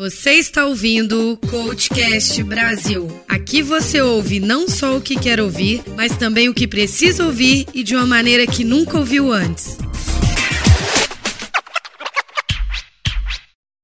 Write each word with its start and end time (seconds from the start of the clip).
Você 0.00 0.30
está 0.30 0.64
ouvindo 0.64 1.32
o 1.32 1.36
Coachcast 1.36 2.42
Brasil. 2.42 3.06
Aqui 3.28 3.60
você 3.60 4.00
ouve 4.00 4.40
não 4.40 4.66
só 4.66 4.96
o 4.96 5.00
que 5.02 5.14
quer 5.14 5.38
ouvir, 5.38 5.82
mas 5.94 6.16
também 6.16 6.48
o 6.48 6.54
que 6.54 6.66
precisa 6.66 7.26
ouvir 7.26 7.66
e 7.74 7.82
de 7.82 7.94
uma 7.94 8.06
maneira 8.06 8.46
que 8.46 8.64
nunca 8.64 8.96
ouviu 8.96 9.30
antes. 9.30 9.76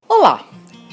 Olá! 0.08 0.42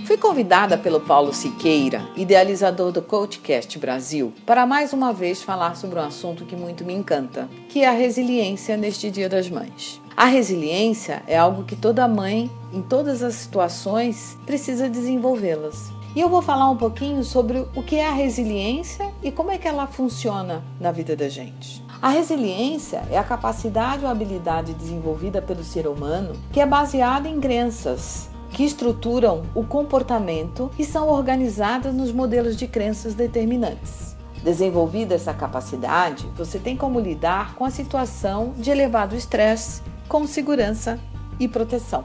Fui 0.05 0.17
convidada 0.17 0.77
pelo 0.77 0.99
Paulo 0.99 1.33
Siqueira, 1.33 2.05
idealizador 2.17 2.91
do 2.91 3.01
Coachcast 3.01 3.79
Brasil, 3.79 4.33
para 4.45 4.65
mais 4.65 4.91
uma 4.91 5.13
vez 5.13 5.41
falar 5.41 5.77
sobre 5.77 5.99
um 5.99 6.03
assunto 6.03 6.43
que 6.43 6.57
muito 6.57 6.83
me 6.83 6.91
encanta, 6.91 7.47
que 7.69 7.79
é 7.79 7.87
a 7.87 7.93
resiliência 7.93 8.75
neste 8.75 9.09
Dia 9.09 9.29
das 9.29 9.49
Mães. 9.49 10.02
A 10.15 10.25
resiliência 10.25 11.23
é 11.25 11.35
algo 11.35 11.63
que 11.63 11.75
toda 11.75 12.07
mãe, 12.07 12.49
em 12.71 12.83
todas 12.83 13.23
as 13.23 13.33
situações, 13.33 14.37
precisa 14.45 14.87
desenvolvê-las. 14.87 15.91
E 16.15 16.19
eu 16.19 16.29
vou 16.29 16.39
falar 16.39 16.69
um 16.69 16.77
pouquinho 16.77 17.23
sobre 17.23 17.65
o 17.75 17.81
que 17.81 17.95
é 17.95 18.07
a 18.07 18.11
resiliência 18.11 19.11
e 19.23 19.31
como 19.31 19.49
é 19.49 19.57
que 19.57 19.67
ela 19.67 19.87
funciona 19.87 20.63
na 20.79 20.91
vida 20.91 21.15
da 21.15 21.27
gente. 21.27 21.83
A 21.99 22.09
resiliência 22.09 23.01
é 23.09 23.17
a 23.17 23.23
capacidade 23.23 24.05
ou 24.05 24.11
habilidade 24.11 24.75
desenvolvida 24.75 25.41
pelo 25.41 25.63
ser 25.63 25.87
humano 25.87 26.33
que 26.51 26.59
é 26.59 26.65
baseada 26.65 27.27
em 27.27 27.39
crenças 27.39 28.29
que 28.51 28.63
estruturam 28.63 29.41
o 29.55 29.63
comportamento 29.63 30.69
e 30.77 30.85
são 30.85 31.09
organizadas 31.09 31.91
nos 31.91 32.11
modelos 32.11 32.55
de 32.55 32.67
crenças 32.67 33.15
determinantes. 33.15 34.15
Desenvolvida 34.43 35.15
essa 35.15 35.33
capacidade, 35.33 36.27
você 36.37 36.59
tem 36.59 36.77
como 36.77 36.99
lidar 36.99 37.55
com 37.55 37.65
a 37.65 37.71
situação 37.71 38.53
de 38.57 38.69
elevado 38.69 39.15
estresse 39.15 39.81
com 40.07 40.25
segurança 40.27 40.99
e 41.39 41.47
proteção. 41.47 42.03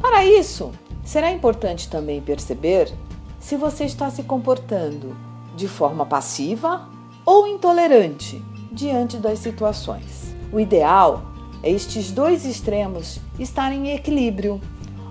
Para 0.00 0.24
isso, 0.24 0.72
será 1.04 1.30
importante 1.30 1.88
também 1.88 2.20
perceber 2.20 2.92
se 3.38 3.56
você 3.56 3.84
está 3.84 4.10
se 4.10 4.22
comportando 4.22 5.16
de 5.56 5.68
forma 5.68 6.06
passiva 6.06 6.88
ou 7.24 7.46
intolerante 7.46 8.42
diante 8.70 9.16
das 9.16 9.38
situações. 9.38 10.34
O 10.52 10.58
ideal 10.58 11.22
é 11.62 11.70
estes 11.70 12.10
dois 12.10 12.44
extremos 12.44 13.20
estarem 13.38 13.88
em 13.88 13.94
equilíbrio, 13.94 14.60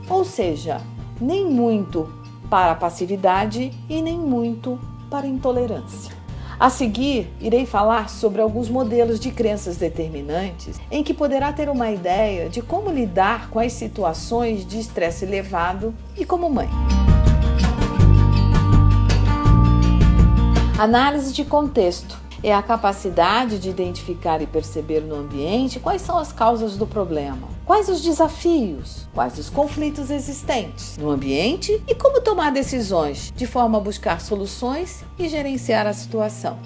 ou 0.09 0.25
seja, 0.25 0.81
nem 1.19 1.45
muito 1.45 2.11
para 2.49 2.73
a 2.73 2.75
passividade 2.75 3.71
e 3.89 4.01
nem 4.01 4.17
muito 4.17 4.79
para 5.09 5.25
a 5.25 5.29
intolerância. 5.29 6.20
A 6.61 6.69
seguir, 6.69 7.27
irei 7.41 7.65
falar 7.65 8.07
sobre 8.07 8.39
alguns 8.39 8.69
modelos 8.69 9.19
de 9.19 9.31
crenças 9.31 9.77
determinantes 9.77 10.79
em 10.91 11.03
que 11.03 11.11
poderá 11.11 11.51
ter 11.51 11.67
uma 11.67 11.89
ideia 11.89 12.49
de 12.49 12.61
como 12.61 12.91
lidar 12.91 13.49
com 13.49 13.57
as 13.57 13.73
situações 13.73 14.63
de 14.63 14.79
estresse 14.79 15.25
elevado 15.25 15.91
e 16.15 16.23
como 16.23 16.47
mãe. 16.51 16.69
Análise 20.77 21.33
de 21.33 21.43
contexto 21.43 22.15
é 22.43 22.53
a 22.53 22.61
capacidade 22.61 23.57
de 23.57 23.67
identificar 23.67 24.39
e 24.39 24.45
perceber 24.45 24.99
no 25.01 25.15
ambiente 25.15 25.79
quais 25.79 26.03
são 26.03 26.19
as 26.19 26.31
causas 26.31 26.77
do 26.77 26.85
problema, 26.85 27.47
quais 27.71 27.87
os 27.87 28.01
desafios, 28.01 29.07
quais 29.13 29.39
os 29.39 29.49
conflitos 29.49 30.11
existentes 30.11 30.97
no 30.97 31.09
ambiente 31.09 31.81
e 31.87 31.95
como 31.95 32.19
tomar 32.19 32.51
decisões 32.51 33.31
de 33.33 33.47
forma 33.47 33.77
a 33.77 33.81
buscar 33.81 34.19
soluções 34.19 35.05
e 35.17 35.29
gerenciar 35.29 35.87
a 35.87 35.93
situação. 35.93 36.59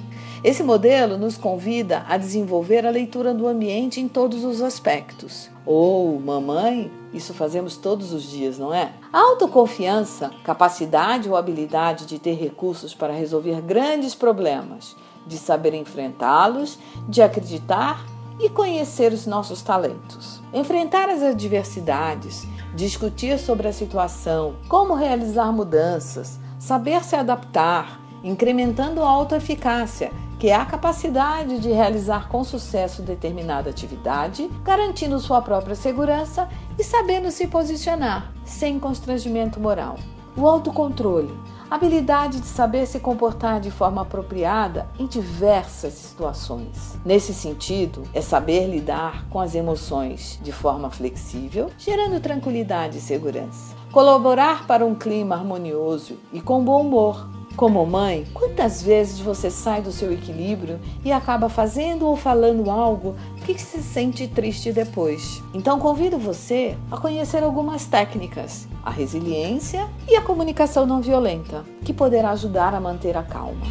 Esse 0.44 0.64
modelo 0.64 1.16
nos 1.16 1.38
convida 1.38 2.04
a 2.10 2.18
desenvolver 2.18 2.88
a 2.88 2.90
leitura 2.90 3.36
do 3.36 3.46
ambiente 3.46 4.02
em 4.02 4.08
todos 4.08 4.44
os 4.44 4.64
aspectos. 4.64 5.48
Ou, 5.64 6.16
oh, 6.16 6.20
mamãe, 6.20 6.92
isso 7.14 7.36
fazemos 7.36 7.78
todos 7.78 8.12
os 8.12 8.24
dias, 8.24 8.58
não 8.58 8.74
é? 8.74 8.92
A 9.14 9.20
autoconfiança, 9.20 10.32
capacidade 10.44 11.30
ou 11.30 11.36
habilidade 11.36 12.08
de 12.08 12.18
ter 12.18 12.34
recursos 12.34 12.96
para 12.96 13.14
resolver 13.14 13.62
grandes 13.62 14.16
problemas 14.16 14.96
de 15.28 15.38
saber 15.38 15.74
enfrentá-los, 15.74 16.78
de 17.08 17.22
acreditar 17.22 18.15
e 18.40 18.50
conhecer 18.50 19.14
os 19.14 19.26
nossos 19.26 19.62
talentos. 19.62 20.42
Enfrentar 20.54 21.10
as 21.10 21.22
adversidades, 21.22 22.48
discutir 22.76 23.40
sobre 23.40 23.68
a 23.68 23.74
situação, 23.74 24.56
como 24.68 24.94
realizar 24.94 25.52
mudanças, 25.52 26.40
saber 26.60 27.04
se 27.04 27.16
adaptar, 27.16 28.00
incrementando 28.24 29.04
a 29.04 29.10
autoeficácia, 29.10 30.12
que 30.38 30.50
é 30.50 30.56
a 30.56 30.66
capacidade 30.66 31.60
de 31.60 31.72
realizar 31.72 32.28
com 32.28 32.44
sucesso 32.44 33.02
determinada 33.02 33.70
atividade, 33.70 34.50
garantindo 34.64 35.20
sua 35.20 35.42
própria 35.42 35.76
segurança 35.76 36.50
e 36.78 36.84
sabendo 36.84 37.32
se 37.32 37.48
posicionar, 37.48 38.34
sem 38.44 38.78
constrangimento 38.78 39.60
moral. 39.60 39.96
O 40.36 40.46
autocontrole, 40.46 41.34
habilidade 41.70 42.40
de 42.40 42.48
saber 42.48 42.86
se 42.86 43.00
comportar 43.00 43.60
de 43.60 43.72
forma 43.72 44.02
apropriada 44.02 44.88
em 45.00 45.08
diversas 45.08 45.94
situações. 45.94 46.98
Nesse 47.06 47.34
sentido, 47.34 48.04
é 48.14 48.22
saber 48.22 48.68
lidar 48.68 49.26
com 49.30 49.40
as 49.40 49.56
emoções 49.56 50.40
de 50.42 50.52
forma 50.52 50.90
flexível, 50.90 51.70
gerando 51.78 52.20
tranquilidade 52.20 52.98
e 52.98 53.02
segurança. 53.02 53.76
Colaborar 53.92 54.68
para 54.68 54.86
um 54.86 54.94
clima 54.94 55.36
harmonioso 55.36 56.18
e 56.34 56.42
com 56.42 56.64
bom 56.64 56.82
humor, 56.82 57.30
como 57.56 57.86
mãe, 57.86 58.26
quantas 58.34 58.84
vezes 58.84 59.20
você 59.20 59.50
sai 59.50 59.82
do 59.82 59.92
seu 59.92 60.12
equilíbrio 60.12 60.80
e 61.04 61.12
acaba 61.12 61.48
fazendo 61.48 62.06
ou 62.06 62.16
falando 62.16 62.70
algo 62.70 63.16
que 63.46 63.58
se 63.58 63.82
sente 63.82 64.28
triste 64.28 64.74
depois? 64.74 65.42
Então 65.54 65.80
convido 65.80 66.18
você 66.18 66.76
a 66.92 66.98
conhecer 66.98 67.44
algumas 67.44 67.86
técnicas, 67.86 68.68
a 68.84 68.90
resiliência 68.90 69.88
e 70.08 70.16
a 70.16 70.22
comunicação 70.22 70.86
não 70.86 71.02
violenta, 71.02 71.64
que 71.84 71.94
poderá 71.94 72.32
ajudar 72.32 72.74
a 72.74 72.80
manter 72.80 73.16
a 73.16 73.24
calma. 73.24 73.66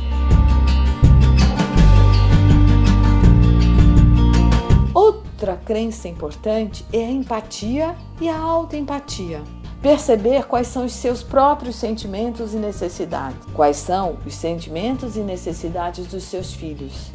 Outra 4.94 5.56
crença 5.56 6.08
importante 6.08 6.86
é 6.92 7.04
a 7.04 7.10
empatia 7.10 7.94
e 8.20 8.28
a 8.28 8.38
autoempatia 8.38 9.42
perceber 9.84 10.46
quais 10.46 10.68
são 10.68 10.86
os 10.86 10.94
seus 10.94 11.22
próprios 11.22 11.76
sentimentos 11.76 12.54
e 12.54 12.56
necessidades, 12.56 13.38
quais 13.52 13.76
são 13.76 14.16
os 14.24 14.34
sentimentos 14.34 15.14
e 15.14 15.20
necessidades 15.20 16.06
dos 16.06 16.22
seus 16.24 16.54
filhos. 16.54 17.10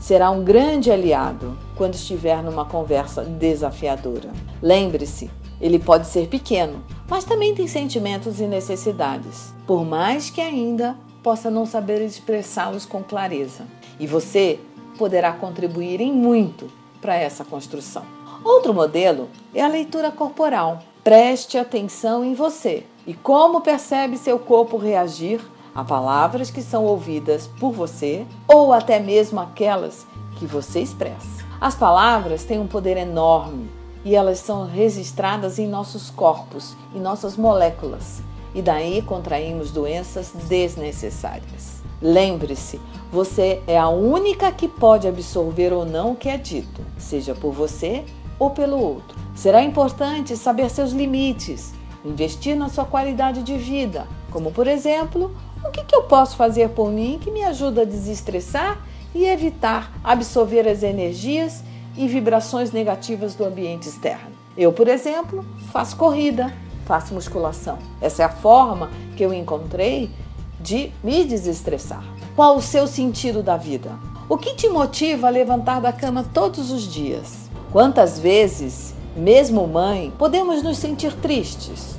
Será 0.00 0.30
um 0.30 0.42
grande 0.42 0.90
aliado 0.90 1.54
quando 1.76 1.92
estiver 1.92 2.42
numa 2.42 2.64
conversa 2.64 3.22
desafiadora. 3.22 4.32
Lembre-se, 4.62 5.30
ele 5.60 5.78
pode 5.78 6.06
ser 6.06 6.28
pequeno, 6.28 6.82
mas 7.10 7.24
também 7.24 7.54
tem 7.54 7.68
sentimentos 7.68 8.40
e 8.40 8.46
necessidades, 8.46 9.52
por 9.66 9.84
mais 9.84 10.30
que 10.30 10.40
ainda 10.40 10.96
possa 11.22 11.50
não 11.50 11.66
saber 11.66 12.00
expressá-los 12.00 12.86
com 12.86 13.02
clareza. 13.02 13.66
E 14.00 14.06
você 14.06 14.58
poderá 14.96 15.30
contribuir 15.34 16.00
em 16.00 16.10
muito 16.10 16.70
para 17.02 17.16
essa 17.16 17.44
construção. 17.44 18.02
Outro 18.42 18.72
modelo 18.72 19.28
é 19.54 19.60
a 19.62 19.68
leitura 19.68 20.10
corporal 20.10 20.82
Preste 21.04 21.58
atenção 21.58 22.24
em 22.24 22.32
você 22.32 22.84
e 23.04 23.12
como 23.12 23.60
percebe 23.60 24.16
seu 24.16 24.38
corpo 24.38 24.76
reagir 24.76 25.40
a 25.74 25.82
palavras 25.82 26.48
que 26.48 26.62
são 26.62 26.84
ouvidas 26.84 27.48
por 27.58 27.72
você 27.72 28.24
ou 28.46 28.72
até 28.72 29.00
mesmo 29.00 29.40
aquelas 29.40 30.06
que 30.38 30.46
você 30.46 30.78
expressa. 30.78 31.44
As 31.60 31.74
palavras 31.74 32.44
têm 32.44 32.60
um 32.60 32.68
poder 32.68 32.96
enorme 32.96 33.68
e 34.04 34.14
elas 34.14 34.38
são 34.38 34.64
registradas 34.64 35.58
em 35.58 35.66
nossos 35.66 36.08
corpos, 36.08 36.76
em 36.94 37.00
nossas 37.00 37.36
moléculas, 37.36 38.22
e 38.54 38.62
daí 38.62 39.02
contraímos 39.02 39.72
doenças 39.72 40.30
desnecessárias. 40.48 41.82
Lembre-se, 42.00 42.80
você 43.10 43.60
é 43.66 43.76
a 43.76 43.88
única 43.88 44.52
que 44.52 44.68
pode 44.68 45.08
absorver 45.08 45.72
ou 45.72 45.84
não 45.84 46.12
o 46.12 46.16
que 46.16 46.28
é 46.28 46.36
dito, 46.36 46.80
seja 46.96 47.34
por 47.34 47.52
você 47.52 48.04
ou 48.42 48.50
pelo 48.50 48.76
outro. 48.76 49.16
Será 49.36 49.62
importante 49.62 50.36
saber 50.36 50.68
seus 50.68 50.90
limites, 50.90 51.72
investir 52.04 52.56
na 52.56 52.68
sua 52.68 52.84
qualidade 52.84 53.40
de 53.42 53.56
vida, 53.56 54.04
como 54.32 54.50
por 54.50 54.66
exemplo, 54.66 55.32
o 55.64 55.70
que, 55.70 55.84
que 55.84 55.94
eu 55.94 56.02
posso 56.02 56.34
fazer 56.34 56.70
por 56.70 56.90
mim 56.90 57.20
que 57.22 57.30
me 57.30 57.44
ajuda 57.44 57.82
a 57.82 57.84
desestressar 57.84 58.80
e 59.14 59.26
evitar 59.26 59.92
absorver 60.02 60.66
as 60.66 60.82
energias 60.82 61.62
e 61.96 62.08
vibrações 62.08 62.72
negativas 62.72 63.36
do 63.36 63.44
ambiente 63.44 63.88
externo. 63.88 64.32
Eu, 64.56 64.72
por 64.72 64.88
exemplo, 64.88 65.44
faço 65.70 65.96
corrida, 65.96 66.52
faço 66.84 67.14
musculação. 67.14 67.78
Essa 68.00 68.22
é 68.22 68.26
a 68.26 68.28
forma 68.30 68.90
que 69.16 69.24
eu 69.24 69.32
encontrei 69.32 70.10
de 70.58 70.90
me 71.04 71.24
desestressar. 71.24 72.02
Qual 72.34 72.56
o 72.56 72.62
seu 72.62 72.88
sentido 72.88 73.40
da 73.40 73.56
vida? 73.56 73.92
O 74.28 74.36
que 74.36 74.54
te 74.54 74.68
motiva 74.68 75.28
a 75.28 75.30
levantar 75.30 75.80
da 75.80 75.92
cama 75.92 76.24
todos 76.34 76.72
os 76.72 76.82
dias? 76.82 77.41
Quantas 77.72 78.18
vezes, 78.18 78.94
mesmo 79.16 79.66
mãe, 79.66 80.12
podemos 80.18 80.62
nos 80.62 80.76
sentir 80.76 81.14
tristes? 81.14 81.96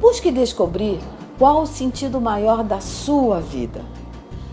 Busque 0.00 0.32
descobrir 0.32 0.98
qual 1.38 1.62
o 1.62 1.66
sentido 1.68 2.20
maior 2.20 2.64
da 2.64 2.80
sua 2.80 3.40
vida. 3.40 3.84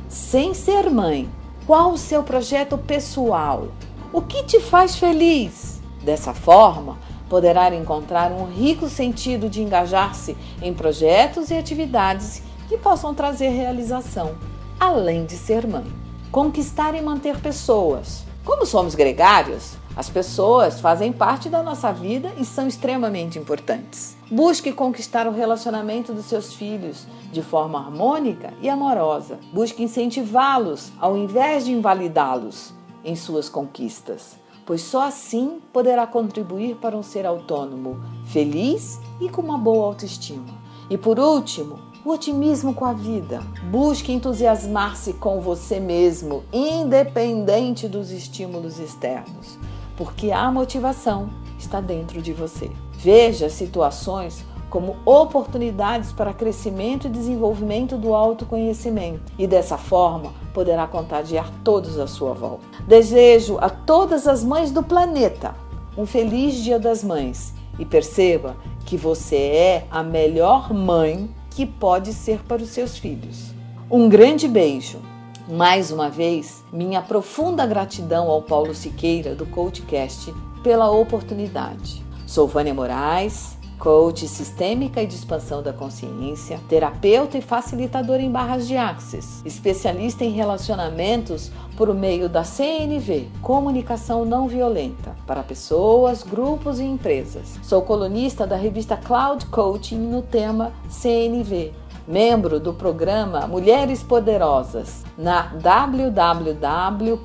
Sem 0.07 0.53
ser 0.53 0.87
mãe, 0.91 1.27
qual 1.65 1.93
o 1.93 1.97
seu 1.97 2.21
projeto 2.21 2.77
pessoal? 2.77 3.69
O 4.13 4.21
que 4.21 4.43
te 4.43 4.59
faz 4.59 4.95
feliz? 4.95 5.81
Dessa 6.03 6.31
forma, 6.31 6.99
poderá 7.27 7.73
encontrar 7.73 8.31
um 8.31 8.45
rico 8.45 8.87
sentido 8.87 9.49
de 9.49 9.63
engajar-se 9.63 10.37
em 10.61 10.75
projetos 10.75 11.49
e 11.49 11.55
atividades 11.55 12.43
que 12.67 12.77
possam 12.77 13.15
trazer 13.15 13.49
realização, 13.49 14.35
além 14.79 15.25
de 15.25 15.33
ser 15.33 15.65
mãe. 15.65 15.91
Conquistar 16.31 16.93
e 16.93 17.01
manter 17.01 17.39
pessoas. 17.39 18.23
Como 18.45 18.63
somos 18.63 18.93
gregários, 18.93 19.79
as 19.99 20.09
pessoas 20.09 20.79
fazem 20.79 21.11
parte 21.11 21.49
da 21.49 21.61
nossa 21.61 21.91
vida 21.91 22.31
e 22.37 22.45
são 22.45 22.69
extremamente 22.69 23.37
importantes. 23.37 24.15
Busque 24.31 24.71
conquistar 24.71 25.27
o 25.27 25.31
relacionamento 25.33 26.13
dos 26.13 26.23
seus 26.23 26.53
filhos 26.53 27.05
de 27.33 27.41
forma 27.41 27.79
harmônica 27.79 28.53
e 28.61 28.69
amorosa. 28.69 29.37
Busque 29.51 29.83
incentivá-los 29.83 30.93
ao 30.97 31.17
invés 31.17 31.65
de 31.65 31.73
invalidá-los 31.73 32.73
em 33.03 33.13
suas 33.13 33.49
conquistas, 33.49 34.37
pois 34.65 34.79
só 34.83 35.01
assim 35.01 35.59
poderá 35.73 36.07
contribuir 36.07 36.77
para 36.77 36.95
um 36.95 37.03
ser 37.03 37.25
autônomo, 37.25 37.99
feliz 38.27 39.01
e 39.19 39.27
com 39.27 39.41
uma 39.41 39.57
boa 39.57 39.85
autoestima. 39.87 40.57
E 40.89 40.97
por 40.97 41.19
último, 41.19 41.77
o 42.05 42.11
otimismo 42.11 42.73
com 42.73 42.85
a 42.85 42.93
vida. 42.93 43.41
Busque 43.69 44.13
entusiasmar-se 44.13 45.11
com 45.15 45.41
você 45.41 45.77
mesmo, 45.77 46.45
independente 46.53 47.85
dos 47.85 48.11
estímulos 48.11 48.79
externos 48.79 49.59
porque 49.99 50.31
a 50.31 50.49
motivação 50.49 51.29
está 51.59 51.81
dentro 51.81 52.21
de 52.21 52.31
você. 52.31 52.71
Veja 52.93 53.49
situações 53.49 54.45
como 54.69 54.95
oportunidades 55.03 56.13
para 56.13 56.33
crescimento 56.33 57.07
e 57.07 57.09
desenvolvimento 57.09 57.97
do 57.97 58.13
autoconhecimento 58.13 59.33
e 59.37 59.45
dessa 59.45 59.77
forma 59.77 60.31
poderá 60.53 60.87
contagiar 60.87 61.51
todos 61.65 61.99
à 61.99 62.07
sua 62.07 62.33
volta. 62.33 62.63
Desejo 62.87 63.57
a 63.59 63.69
todas 63.69 64.25
as 64.25 64.41
mães 64.41 64.71
do 64.71 64.81
planeta 64.81 65.53
um 65.97 66.05
feliz 66.05 66.55
Dia 66.55 66.79
das 66.79 67.03
Mães 67.03 67.53
e 67.77 67.83
perceba 67.83 68.55
que 68.85 68.95
você 68.95 69.35
é 69.35 69.87
a 69.91 70.01
melhor 70.01 70.73
mãe 70.73 71.29
que 71.51 71.65
pode 71.65 72.13
ser 72.13 72.39
para 72.47 72.61
os 72.61 72.69
seus 72.69 72.97
filhos. 72.97 73.53
Um 73.91 74.07
grande 74.07 74.47
beijo 74.47 74.99
mais 75.49 75.91
uma 75.91 76.09
vez, 76.09 76.63
minha 76.71 77.01
profunda 77.01 77.65
gratidão 77.65 78.29
ao 78.29 78.39
Paulo 78.39 78.75
Siqueira 78.75 79.33
do 79.33 79.47
CoachCast 79.47 80.31
pela 80.61 80.91
oportunidade. 80.91 82.05
Sou 82.27 82.47
Vânia 82.47 82.71
Moraes, 82.71 83.57
coach 83.79 84.27
sistêmica 84.27 85.01
e 85.01 85.07
de 85.07 85.15
expansão 85.15 85.63
da 85.63 85.73
consciência, 85.73 86.59
terapeuta 86.69 87.35
e 87.35 87.41
facilitadora 87.41 88.21
em 88.21 88.29
barras 88.29 88.67
de 88.67 88.77
axis, 88.77 89.41
especialista 89.43 90.23
em 90.23 90.29
relacionamentos 90.29 91.51
por 91.75 91.91
meio 91.95 92.29
da 92.29 92.43
CNV, 92.43 93.29
comunicação 93.41 94.25
não 94.25 94.47
violenta, 94.47 95.15
para 95.25 95.41
pessoas, 95.41 96.21
grupos 96.21 96.79
e 96.79 96.83
empresas. 96.83 97.59
Sou 97.63 97.81
colunista 97.81 98.45
da 98.45 98.55
revista 98.55 98.95
Cloud 98.95 99.47
Coaching 99.47 99.97
no 99.97 100.21
tema 100.21 100.71
CNV 100.89 101.73
membro 102.09 102.59
do 102.59 102.73
programa 102.73 103.45
Mulheres 103.45 104.01
Poderosas, 104.01 105.05
na 105.15 105.43
www.alltv.com.br, 105.43 107.17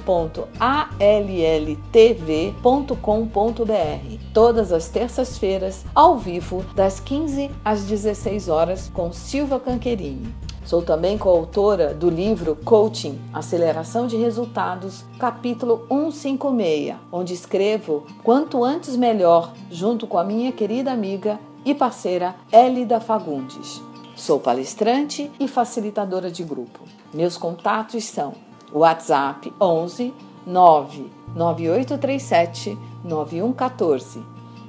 todas 4.34 4.70
as 4.70 4.88
terças-feiras, 4.90 5.86
ao 5.94 6.18
vivo, 6.18 6.62
das 6.74 7.00
15 7.00 7.50
às 7.64 7.84
16 7.84 8.50
horas, 8.50 8.90
com 8.92 9.10
Silva 9.10 9.58
Canquerini. 9.58 10.34
Sou 10.66 10.82
também 10.82 11.16
coautora 11.16 11.94
do 11.94 12.10
livro 12.10 12.54
Coaching 12.54 13.18
Aceleração 13.32 14.06
de 14.06 14.18
Resultados, 14.18 15.02
capítulo 15.18 15.86
156, 15.88 16.96
onde 17.10 17.32
escrevo 17.32 18.04
quanto 18.22 18.62
antes 18.62 18.96
melhor, 18.96 19.50
junto 19.70 20.06
com 20.06 20.18
a 20.18 20.24
minha 20.24 20.52
querida 20.52 20.92
amiga 20.92 21.38
e 21.64 21.74
parceira 21.74 22.34
Elida 22.52 23.00
Fagundes. 23.00 23.93
Sou 24.16 24.38
palestrante 24.38 25.28
e 25.40 25.48
facilitadora 25.48 26.30
de 26.30 26.44
grupo. 26.44 26.84
Meus 27.12 27.36
contatos 27.36 28.04
são 28.04 28.34
WhatsApp 28.72 29.52
11 29.60 30.14
99837 30.46 32.78
9114. 33.04 34.22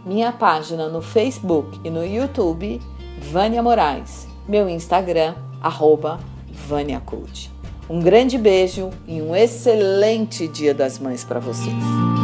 Minha 0.05 0.31
página 0.31 0.87
no 0.87 1.01
Facebook 1.01 1.79
e 1.83 1.89
no 1.89 2.05
YouTube, 2.05 2.79
Vânia 3.31 3.63
Moraes. 3.63 4.27
Meu 4.47 4.69
Instagram, 4.69 5.33
arroba 5.61 6.19
Vânia 6.67 7.01
Um 7.89 7.99
grande 7.99 8.37
beijo 8.37 8.91
e 9.07 9.21
um 9.21 9.35
excelente 9.35 10.47
Dia 10.47 10.73
das 10.73 10.99
Mães 10.99 11.23
para 11.23 11.39
vocês. 11.39 12.14